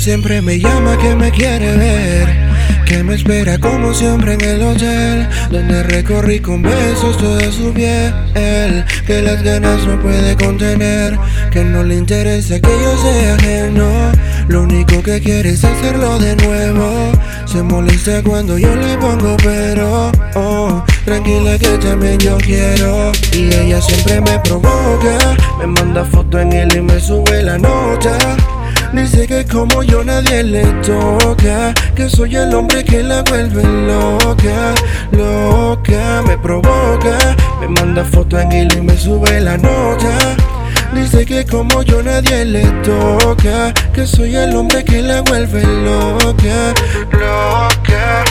siempre 0.00 0.42
me 0.42 0.58
llama 0.58 0.98
que 0.98 1.14
me 1.14 1.30
quiere 1.30 1.76
ver. 1.76 2.28
Que 2.86 3.02
me 3.02 3.14
espera 3.14 3.58
como 3.58 3.94
siempre 3.94 4.34
en 4.34 4.40
el 4.42 4.62
hotel 4.62 5.26
Donde 5.50 5.82
recorrí 5.84 6.40
con 6.40 6.62
besos 6.62 7.16
toda 7.16 7.50
su 7.50 7.72
piel 7.72 8.84
Que 9.06 9.22
las 9.22 9.42
ganas 9.42 9.86
no 9.86 9.98
puede 10.02 10.36
contener 10.36 11.18
Que 11.50 11.64
no 11.64 11.84
le 11.84 11.94
interesa 11.94 12.60
que 12.60 12.68
yo 12.68 12.96
sea 12.98 13.34
ajeno 13.36 13.88
Lo 14.48 14.64
único 14.64 15.02
que 15.02 15.20
quiere 15.20 15.50
es 15.50 15.64
hacerlo 15.64 16.18
de 16.18 16.36
nuevo 16.36 17.12
Se 17.46 17.62
molesta 17.62 18.22
cuando 18.22 18.58
yo 18.58 18.74
le 18.74 18.98
pongo 18.98 19.36
pero 19.42 20.12
oh, 20.34 20.84
Tranquila 21.06 21.56
que 21.58 21.78
también 21.78 22.18
yo 22.18 22.36
quiero 22.38 23.12
Y 23.32 23.54
ella 23.54 23.80
siempre 23.80 24.20
me 24.20 24.38
provoca 24.40 25.36
Me 25.60 25.66
manda 25.66 26.04
foto 26.04 26.40
en 26.40 26.52
él 26.52 26.76
y 26.76 26.80
me 26.82 27.00
sube 27.00 27.42
la 27.42 27.56
nota 27.56 28.36
Dice 28.92 29.26
que 29.26 29.44
como 29.46 29.82
yo 29.82 30.04
nadie 30.04 30.42
le 30.42 30.64
toca. 30.82 31.72
Que 31.94 32.10
soy 32.10 32.36
el 32.36 32.54
hombre 32.54 32.84
que 32.84 33.02
la 33.02 33.22
vuelve 33.22 33.62
loca 33.62 34.74
Loca, 35.12 36.22
me 36.26 36.38
provoca 36.38 37.36
Me 37.60 37.68
manda 37.68 38.04
foto 38.04 38.38
en 38.38 38.52
él 38.52 38.68
y 38.76 38.80
me 38.82 38.96
sube 38.96 39.40
la 39.40 39.56
nota. 39.56 40.36
Dice 40.94 41.24
que 41.24 41.44
como 41.46 41.82
yo 41.82 42.02
nadie 42.02 42.44
le 42.44 42.64
toca. 42.82 43.72
Que 43.94 44.06
soy 44.06 44.36
el 44.36 44.54
hombre 44.54 44.84
que 44.84 45.00
la 45.00 45.22
vuelve 45.22 45.62
loca 45.62 46.74
Loca. 47.12 48.24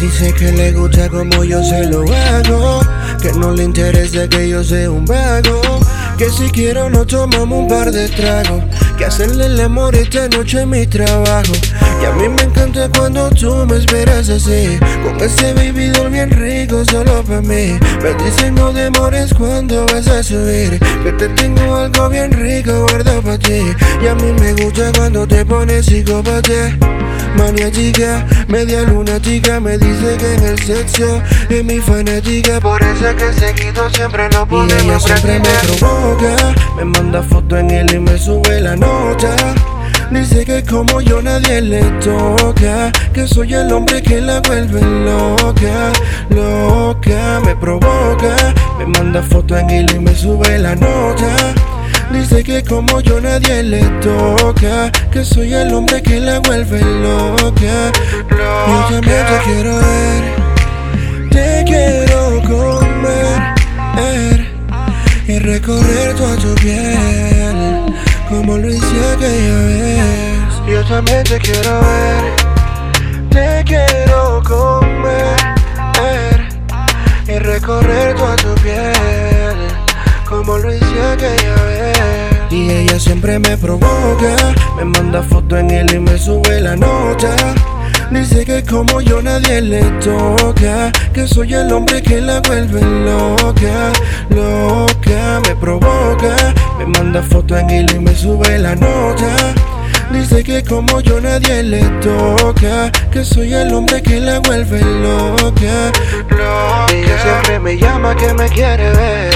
Dice 0.00 0.32
que 0.32 0.50
le 0.50 0.72
gusta 0.72 1.08
como 1.08 1.44
yo 1.44 1.62
se 1.62 1.86
lo 1.86 2.02
hago. 2.02 2.80
Que 3.22 3.32
no 3.32 3.52
le 3.52 3.64
interesa 3.64 4.28
que 4.28 4.48
yo 4.48 4.64
sea 4.64 4.90
un 4.90 5.04
vago 5.04 5.79
que 6.20 6.28
si 6.28 6.50
quiero 6.50 6.90
nos 6.90 7.06
tomamos 7.06 7.60
un 7.60 7.66
par 7.66 7.90
de 7.90 8.06
tragos. 8.10 8.62
Que 8.98 9.06
hacerle 9.06 9.46
el 9.46 9.58
amor 9.58 9.94
esta 9.94 10.28
noche 10.28 10.66
mi 10.66 10.86
trabajo. 10.86 11.54
Y 12.02 12.04
a 12.04 12.12
mí 12.12 12.28
me 12.28 12.42
encanta 12.42 12.90
cuando 12.90 13.30
tú 13.30 13.64
me 13.66 13.78
esperas 13.78 14.28
así. 14.28 14.78
Con 15.02 15.18
ese 15.18 15.54
vividor 15.54 16.10
bien 16.10 16.30
rico 16.30 16.84
solo 16.84 17.24
para 17.24 17.40
mí. 17.40 17.78
Me 18.02 18.12
dicen 18.22 18.54
no 18.54 18.70
demores 18.70 19.32
cuando 19.32 19.86
vas 19.86 20.08
a 20.08 20.22
subir. 20.22 20.78
Que 21.02 21.12
te 21.12 21.26
tengo 21.30 21.74
algo 21.74 22.10
bien 22.10 22.32
rico 22.32 22.82
guardado 22.82 23.22
para 23.22 23.38
ti. 23.38 23.62
Y 24.02 24.06
a 24.06 24.14
mí 24.14 24.30
me 24.40 24.52
gusta 24.62 24.92
cuando 24.94 25.26
te 25.26 25.46
pones 25.46 25.86
psicópata 25.86 26.76
chica, 27.70 28.26
media 28.48 28.82
luna 28.82 29.20
chica 29.20 29.60
Me 29.60 29.78
dice 29.78 30.16
que 30.18 30.34
en 30.34 30.44
el 30.44 30.58
sexo 30.58 31.22
es 31.48 31.64
mi 31.64 31.78
fanática 31.78 32.60
Por 32.60 32.82
eso 32.82 33.08
es 33.08 33.14
que 33.14 33.32
seguido 33.32 33.88
siempre 33.90 34.28
lo 34.30 34.46
pone 34.46 34.72
Y 34.72 34.86
ella 34.86 35.00
siempre 35.00 35.38
me 35.38 35.76
provoca 35.78 36.54
Me 36.76 36.84
manda 36.84 37.22
foto 37.22 37.56
en 37.56 37.70
él 37.70 37.94
y 37.94 37.98
me 37.98 38.18
sube 38.18 38.60
la 38.60 38.76
nota. 38.76 39.54
Dice 40.10 40.44
que 40.44 40.64
como 40.64 41.00
yo 41.00 41.22
nadie 41.22 41.60
le 41.60 41.82
toca 42.00 42.90
Que 43.12 43.28
soy 43.28 43.54
el 43.54 43.72
hombre 43.72 44.02
que 44.02 44.20
la 44.20 44.40
vuelve 44.40 44.80
loca 44.80 45.92
Loca, 46.30 47.40
me 47.44 47.54
provoca 47.54 48.54
Me 48.78 48.86
manda 48.86 49.22
foto 49.22 49.56
en 49.56 49.70
él 49.70 49.90
y 49.94 49.98
me 50.00 50.14
sube 50.14 50.58
la 50.58 50.74
nota 50.74 51.54
Dice 52.30 52.44
que 52.44 52.62
como 52.62 53.00
yo 53.00 53.20
nadie 53.20 53.60
le 53.64 53.82
toca. 54.00 54.92
Que 55.10 55.24
soy 55.24 55.52
el 55.52 55.74
hombre 55.74 56.00
que 56.00 56.20
la 56.20 56.38
vuelve 56.38 56.80
loca, 56.80 57.90
Yo 58.30 58.86
también 58.88 59.26
te 59.26 59.38
quiero 59.44 59.76
ver 59.76 60.22
Te 61.30 61.64
quiero 61.66 62.40
comer 62.42 63.56
Y 65.26 65.40
recorrer 65.40 66.14
toda 66.14 66.36
tu 66.36 66.54
piel 66.54 67.92
Como 68.28 68.58
lo 68.58 68.68
hice 68.70 69.12
aquella 69.12 69.56
vez. 69.64 70.52
Yo 70.68 70.84
también 70.84 71.24
te 71.24 71.36
quiero 71.38 71.80
ver 71.80 72.22
Te 73.30 73.64
quiero 73.64 74.40
comer 74.44 75.36
Y 77.26 77.38
recorrer 77.40 78.14
toda 78.14 78.36
tu 78.36 78.54
piel 78.62 79.56
Como 80.28 80.58
lo 80.58 80.72
hice 80.72 81.02
aquella 81.12 81.54
vez 81.64 82.09
y 82.50 82.70
ella 82.70 82.98
siempre 82.98 83.38
me 83.38 83.56
provoca. 83.56 84.54
Me 84.76 84.84
manda 84.84 85.22
foto 85.22 85.56
en 85.56 85.70
él 85.70 85.94
y 85.94 85.98
me 85.98 86.18
sube 86.18 86.60
la 86.60 86.76
nota. 86.76 87.54
Dice 88.10 88.44
que 88.44 88.64
como 88.64 89.00
yo 89.00 89.22
nadie 89.22 89.60
le 89.60 89.82
toca 90.00 90.90
Que 91.12 91.28
soy 91.28 91.54
el 91.54 91.72
hombre 91.72 92.02
que 92.02 92.20
la 92.20 92.40
vuelve 92.40 92.80
loca 92.80 93.92
Loca, 94.30 95.40
me 95.46 95.54
provoca 95.54 96.52
Me 96.78 96.86
manda 96.86 97.22
foto 97.22 97.56
en 97.56 97.70
él 97.70 97.86
y 97.94 97.98
me 98.00 98.14
sube 98.14 98.58
la 98.58 98.74
nota. 98.74 99.54
Dice 100.10 100.42
que 100.42 100.64
como 100.64 101.00
yo 101.00 101.20
nadie 101.20 101.62
le 101.62 101.84
toca 102.00 102.90
Que 103.12 103.24
soy 103.24 103.54
el 103.54 103.72
hombre 103.72 104.02
que 104.02 104.18
la 104.18 104.40
vuelve 104.40 104.80
loca 104.80 105.92
Loca. 106.30 106.92
Ella 106.92 107.22
siempre 107.22 107.60
me 107.60 107.78
llama 107.78 108.16
que 108.16 108.34
me 108.34 108.48
quiere 108.48 108.90
ver 108.90 109.29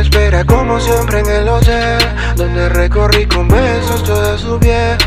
espera 0.00 0.44
como 0.44 0.78
siempre 0.80 1.20
en 1.20 1.26
el 1.26 1.48
hotel 1.48 1.98
Donde 2.36 2.68
recorrí 2.68 3.26
con 3.26 3.48
besos 3.48 4.02
toda 4.04 4.38
su 4.38 4.58
piel 4.58 4.98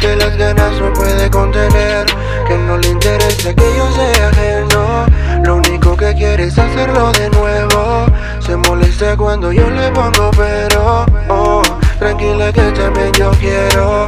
Que 0.00 0.16
las 0.16 0.36
ganas 0.36 0.80
no 0.80 0.92
puede 0.92 1.30
contener 1.30 2.06
Que 2.46 2.56
no 2.56 2.78
le 2.78 2.88
interesa 2.88 3.54
que 3.54 3.76
yo 3.76 3.90
sea 3.92 4.28
ajeno 4.28 5.06
Lo 5.44 5.56
único 5.56 5.96
que 5.96 6.14
quiere 6.14 6.44
es 6.44 6.58
hacerlo 6.58 7.12
de 7.12 7.30
nuevo 7.30 8.06
Se 8.40 8.56
molesta 8.56 9.16
cuando 9.16 9.52
yo 9.52 9.68
le 9.70 9.90
pongo 9.90 10.30
pero 10.36 11.06
oh, 11.28 11.62
Tranquila 11.98 12.52
que 12.52 12.72
también 12.72 13.10
yo 13.14 13.30
quiero. 13.40 14.06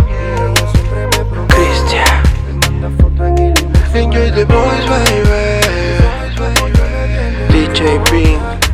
Cristian. 1.49 2.05
Enjoy 3.95 4.31
the 4.31 4.45
boys 4.45 4.87
baby. 4.89 5.59
DJ 7.51 7.99
Pink 8.11 8.68